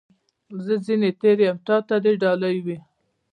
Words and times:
زه 0.65 0.73
ځني 0.85 1.11
تېر 1.21 1.37
یم، 1.45 1.57
تا 1.67 1.75
ته 1.87 1.95
دي 2.03 2.13
ډالۍ 2.21 2.57
وي. 2.65 2.77